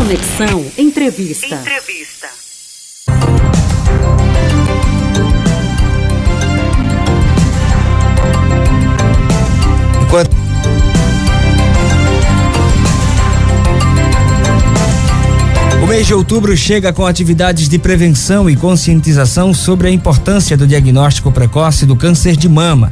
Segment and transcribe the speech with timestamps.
[0.00, 1.54] Conexão Entrevista.
[1.54, 2.26] Entrevista.
[10.02, 10.30] Enquanto
[15.82, 20.66] O mês de outubro chega com atividades de prevenção e conscientização sobre a importância do
[20.66, 22.90] diagnóstico precoce do câncer de mama.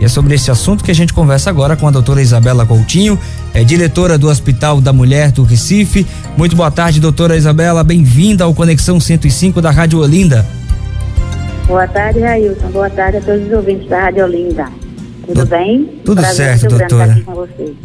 [0.00, 3.18] E é sobre esse assunto que a gente conversa agora com a doutora Isabela Coutinho,
[3.56, 6.06] é diretora do Hospital da Mulher do Recife.
[6.36, 7.82] Muito boa tarde, doutora Isabela.
[7.82, 10.46] Bem-vinda ao Conexão 105 da Rádio Olinda.
[11.66, 12.68] Boa tarde, Railton.
[12.68, 14.66] Boa tarde a todos os ouvintes da Rádio Olinda.
[15.26, 15.88] Tudo do, bem?
[16.04, 17.24] Tudo Prazer certo, doutora.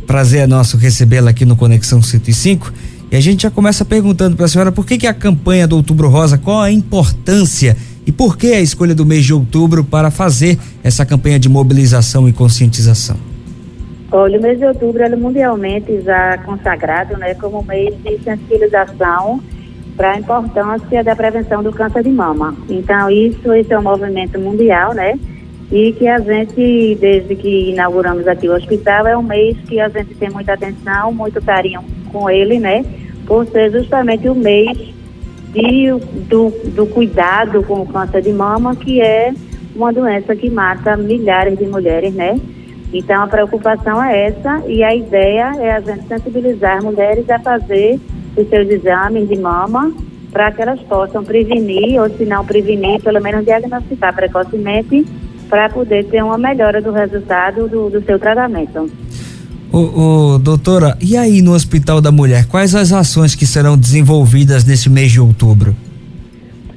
[0.05, 2.73] Prazer é nosso recebê-la aqui no Conexão 105.
[3.09, 5.77] E a gente já começa perguntando para a senhora por que, que a campanha do
[5.77, 10.11] Outubro Rosa, qual a importância e por que a escolha do mês de outubro para
[10.11, 13.30] fazer essa campanha de mobilização e conscientização?
[14.13, 19.41] Olha, o mês de outubro é mundialmente já consagrado né, como mês de sensibilização
[19.95, 22.53] para a importância da prevenção do câncer de mama.
[22.69, 25.17] Então, isso, esse é um movimento mundial, né?
[25.71, 29.87] E que a gente, desde que inauguramos aqui o hospital, é um mês que a
[29.87, 31.81] gente tem muita atenção, muito carinho
[32.11, 32.83] com ele, né?
[33.25, 34.77] Por ser justamente o mês
[35.55, 35.87] e
[36.27, 39.33] do, do cuidado com o câncer de mama, que é
[39.73, 42.37] uma doença que mata milhares de mulheres, né?
[42.93, 47.99] Então a preocupação é essa e a ideia é a gente sensibilizar mulheres a fazer
[48.35, 49.93] os seus exames de mama
[50.31, 55.05] para que elas possam prevenir, ou se não prevenir, pelo menos diagnosticar precocemente
[55.49, 58.89] para poder ter uma melhora do resultado do, do seu tratamento.
[59.73, 64.89] Ô, doutora, e aí no Hospital da Mulher, quais as ações que serão desenvolvidas nesse
[64.89, 65.75] mês de outubro?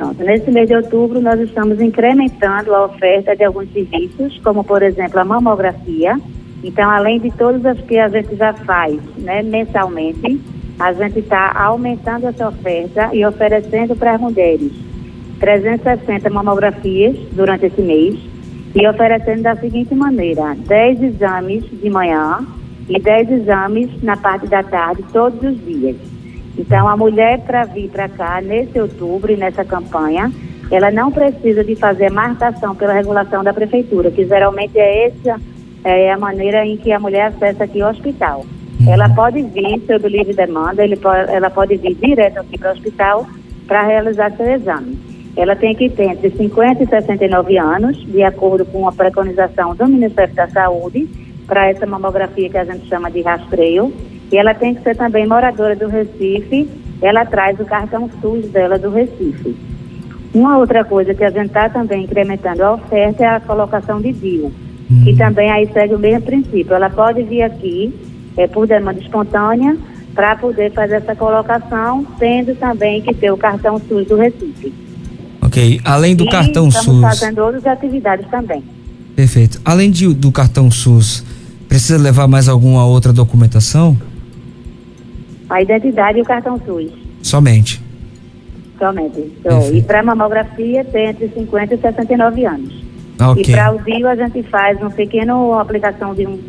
[0.04, 4.82] Pronto, nesse mês de outubro nós estamos incrementando a oferta de alguns serviços, como por
[4.82, 6.20] exemplo a mamografia.
[6.62, 10.38] Então, além de todas as que a gente já faz né, mensalmente,
[10.78, 14.72] a gente está aumentando essa oferta e oferecendo para as mulheres
[15.40, 18.18] 360 mamografias durante esse mês
[18.74, 22.44] e oferecendo da seguinte maneira: 10 exames de manhã,
[22.90, 25.96] e 10 exames na parte da tarde, todos os dias.
[26.56, 30.30] Então, a mulher, para vir para cá nesse outubro e nessa campanha,
[30.70, 35.40] ela não precisa de fazer marcação pela regulação da prefeitura, que geralmente é essa
[35.84, 38.46] é a maneira em que a mulher acessa aqui o hospital.
[38.80, 38.92] Uhum.
[38.92, 42.72] Ela pode vir sob livre demanda, ele pode, ela pode vir direto aqui para o
[42.72, 43.26] hospital
[43.66, 44.98] para realizar seu exame.
[45.36, 49.86] Ela tem que ter entre 50 e 69 anos, de acordo com a preconização do
[49.86, 51.08] Ministério da Saúde,
[51.46, 53.92] para essa mamografia que a gente chama de rastreio.
[54.34, 56.68] E ela tem que ser também moradora do Recife,
[57.00, 59.54] ela traz o cartão SUS dela do Recife.
[60.34, 64.12] Uma outra coisa que a gente está também incrementando a oferta é a colocação de
[64.12, 64.50] DIU,
[65.04, 65.16] que uhum.
[65.16, 66.74] também aí segue o mesmo princípio.
[66.74, 67.94] Ela pode vir aqui
[68.36, 69.76] é, por demanda espontânea
[70.16, 74.74] para poder fazer essa colocação, tendo também que ter o cartão SUS do Recife.
[75.42, 76.94] Ok, além do e cartão estamos SUS.
[76.96, 78.64] Estamos fazendo outras atividades também.
[79.14, 79.60] Perfeito.
[79.64, 81.22] Além de, do cartão SUS,
[81.74, 83.98] Precisa levar mais alguma outra documentação?
[85.54, 86.90] A identidade e o cartão SUS.
[87.22, 87.80] Somente.
[88.76, 89.20] Somente.
[89.20, 92.84] Então, e para mamografia tem entre 50 e 69 anos.
[93.30, 93.44] Okay.
[93.44, 96.40] E para o DIO a gente faz uma pequena aplicação de, um,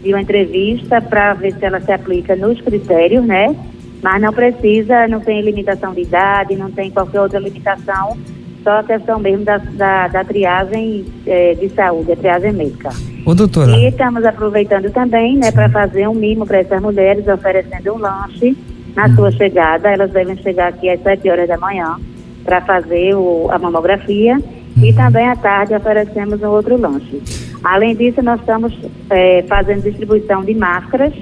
[0.00, 3.52] de uma entrevista para ver se ela se aplica nos critérios, né?
[4.00, 8.16] Mas não precisa, não tem limitação de idade, não tem qualquer outra limitação,
[8.62, 12.90] só a questão mesmo da, da, da triagem é, de saúde, a triagem médica.
[13.24, 13.76] Ô, doutora.
[13.76, 18.56] E estamos aproveitando também, né, para fazer um mimo para essas mulheres, oferecendo um lanche
[18.96, 19.14] na hum.
[19.14, 19.90] sua chegada.
[19.90, 21.96] Elas devem chegar aqui às 7 horas da manhã
[22.44, 24.36] para fazer o, a mamografia.
[24.36, 24.84] Hum.
[24.84, 27.22] E também à tarde oferecemos um outro lanche.
[27.62, 28.76] Além disso, nós estamos
[29.10, 31.12] é, fazendo distribuição de máscaras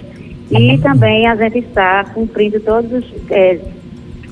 [0.51, 0.81] e uhum.
[0.81, 3.61] também a gente está cumprindo todos os, é,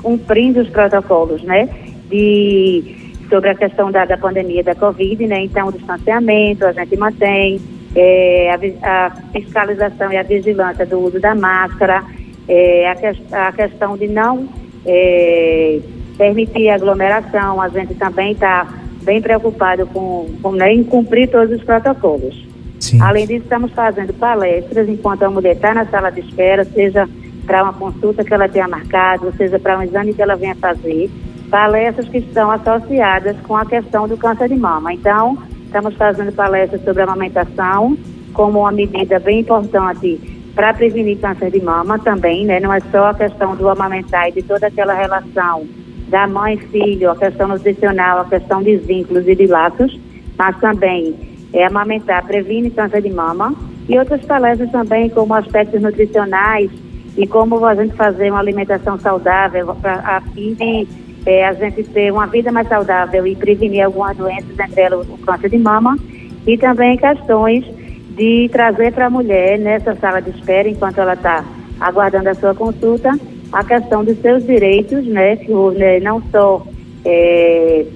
[0.02, 1.68] cumprindo os protocolos, né?
[2.10, 5.44] De sobre a questão da, da pandemia da Covid, né?
[5.44, 7.60] Então, o distanciamento a gente mantém,
[7.94, 8.50] é,
[8.82, 12.04] a, a, fiscalização e a vigilância do uso da máscara,
[12.48, 14.48] é, a, que, a, questão de não
[14.86, 15.80] é,
[16.16, 18.66] permitir aglomeração, a gente também está
[19.02, 22.46] bem preocupado com, com né, em cumprir todos os protocolos.
[22.80, 23.00] Sim.
[23.00, 27.08] Além disso, estamos fazendo palestras enquanto a mulher está na sala de espera, seja
[27.46, 31.10] para uma consulta que ela tenha marcado, seja para um exame que ela venha fazer
[31.50, 34.92] palestras que estão associadas com a questão do câncer de mama.
[34.92, 37.96] Então, estamos fazendo palestras sobre amamentação
[38.32, 40.20] como uma medida bem importante
[40.54, 42.60] para prevenir câncer de mama também, né?
[42.60, 45.66] Não é só a questão do amamentar e de toda aquela relação
[46.08, 49.98] da mãe e filho, a questão nutricional, a questão de vínculos e de laços,
[50.36, 51.14] mas também
[51.52, 53.54] é amamentar previne câncer de mama
[53.88, 56.70] e outras palestras também como aspectos nutricionais
[57.16, 61.84] e como a gente fazer uma alimentação saudável pra, a fim de é, a gente
[61.84, 65.98] ter uma vida mais saudável e prevenir algumas doenças, entre elas o câncer de mama,
[66.46, 67.64] e também questões
[68.10, 71.44] de trazer para a mulher nessa sala de espera, enquanto ela está
[71.80, 73.18] aguardando a sua consulta,
[73.52, 76.66] a questão dos seus direitos, né, que, né, não só
[77.04, 77.86] é,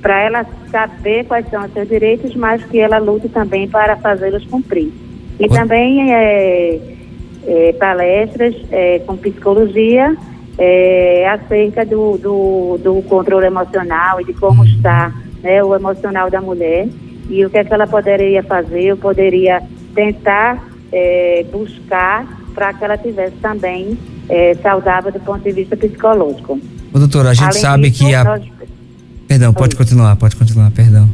[0.00, 4.44] para ela saber quais são os seus direitos, mas que ela lute também para fazê-los
[4.46, 4.92] cumprir.
[5.40, 6.80] E também é,
[7.46, 10.16] é, palestras é, com psicologia
[10.58, 16.40] é, acerca do, do, do, controle emocional e de como está né, o emocional da
[16.40, 16.88] mulher
[17.30, 19.62] e o que, é que ela poderia fazer, eu poderia
[19.94, 23.96] tentar é, buscar para que ela tivesse também
[24.28, 26.58] é, saudável do ponto de vista psicológico.
[26.92, 28.24] Ô, doutora, a gente Além sabe disso, que a...
[28.24, 28.42] Nós...
[29.28, 29.78] Perdão, pode Oi.
[29.78, 31.08] continuar, pode continuar, perdão.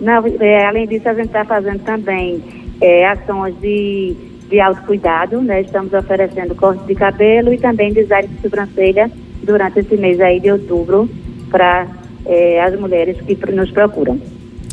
[0.00, 2.40] Não, é, além disso, a gente está fazendo também
[2.80, 4.14] é, ações de,
[4.48, 5.60] de autocuidado, né?
[5.60, 9.10] Estamos oferecendo corte de cabelo e também design de sobrancelha
[9.42, 11.08] durante esse mês aí de outubro
[11.50, 11.86] para
[12.26, 14.20] é, as mulheres que nos procuram.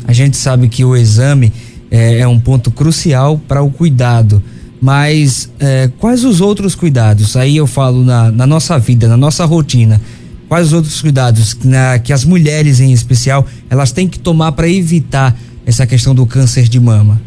[0.06, 1.52] A gente sabe que o exame
[1.90, 4.42] é, é um ponto crucial para o cuidado,
[4.80, 7.36] mas é, quais os outros cuidados?
[7.36, 10.00] Aí eu falo na, na nossa vida, na nossa rotina.
[10.48, 14.68] Quais os outros cuidados na, que as mulheres em especial elas têm que tomar para
[14.68, 17.20] evitar essa questão do câncer de mama?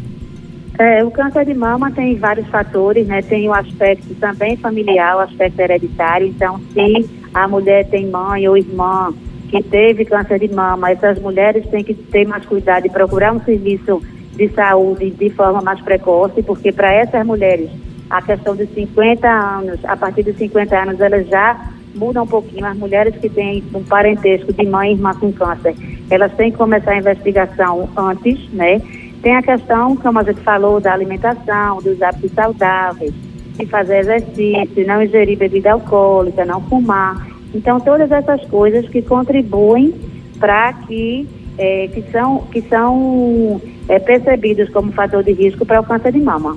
[0.80, 3.20] É, o câncer de mama tem vários fatores, né?
[3.20, 6.26] Tem o aspecto também familiar, o aspecto hereditário.
[6.26, 9.12] Então, se a mulher tem mãe ou irmã
[9.50, 13.40] que teve câncer de mama, essas mulheres têm que ter mais cuidado e procurar um
[13.40, 14.00] serviço
[14.34, 17.68] de saúde de forma mais precoce, porque para essas mulheres,
[18.08, 21.60] a questão dos 50 anos, a partir dos 50 anos, elas já
[21.94, 22.64] mudam um pouquinho.
[22.64, 25.74] As mulheres que têm um parentesco de mãe e irmã com câncer,
[26.08, 28.80] elas têm que começar a investigação antes, né?
[29.22, 33.12] Tem a questão, como a gente falou, da alimentação, dos hábitos saudáveis,
[33.58, 37.28] de fazer exercício, não ingerir bebida alcoólica, não fumar.
[37.54, 39.94] Então, todas essas coisas que contribuem
[40.38, 41.28] para que,
[41.58, 46.20] é, que são, que são é, percebidos como fator de risco para o câncer de
[46.20, 46.56] mama.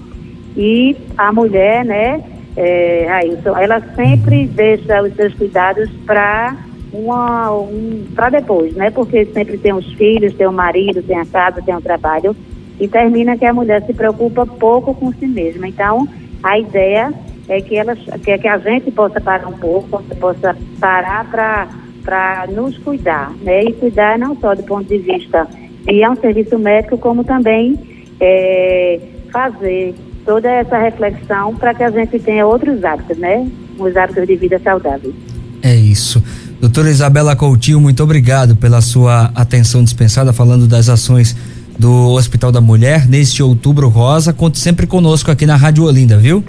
[0.55, 2.23] E a mulher, né,
[2.55, 6.55] é, Ailson, ela sempre deixa os seus cuidados para
[6.93, 8.91] uma um, para depois, né?
[8.91, 12.35] Porque sempre tem os filhos, tem o marido, tem a casa, tem o trabalho
[12.79, 15.67] e termina que a mulher se preocupa pouco com si mesma.
[15.67, 16.07] Então,
[16.41, 17.13] a ideia
[17.47, 22.77] é que ela que, que a gente possa parar um pouco, possa parar para nos
[22.79, 23.63] cuidar, né?
[23.63, 25.47] E cuidar não só do ponto de vista
[25.85, 27.77] de um serviço médico, como também
[28.19, 28.99] é,
[29.31, 33.47] fazer toda essa reflexão para que a gente tenha outros hábitos, né?
[33.77, 35.13] Os hábitos de vida saudáveis.
[35.61, 36.23] É isso.
[36.59, 41.35] Doutora Isabela Coutinho, muito obrigado pela sua atenção dispensada, falando das ações
[41.77, 44.33] do Hospital da Mulher neste outubro rosa.
[44.33, 46.43] Conte sempre conosco aqui na Rádio Olinda, viu?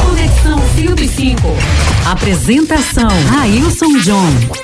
[0.06, 1.42] Conexão 105.
[2.06, 4.58] Apresentação Railson John.